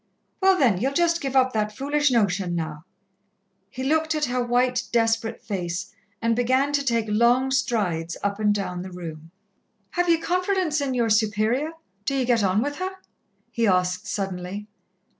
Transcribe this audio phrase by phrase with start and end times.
[0.41, 2.85] "Well, then, ye'll just give up that foolish notion, now."
[3.69, 5.93] He looked at her white, desperate face,
[6.23, 9.29] and began to take long strides up and down the room.
[9.91, 11.73] "Have ye confidence in your Superior?
[12.05, 12.95] Do ye get on with her?"
[13.51, 14.65] he asked suddenly.